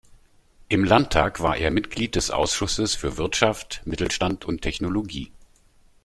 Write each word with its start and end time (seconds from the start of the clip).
Im 0.67 0.83
Landtag 0.83 1.41
war 1.43 1.57
er 1.57 1.69
Mitglied 1.69 2.15
des 2.15 2.31
Ausschusses 2.31 2.95
für 2.95 3.17
Wirtschaft, 3.17 3.83
Mittelstand 3.85 4.45
und 4.45 4.63
Technologie. 4.63 5.31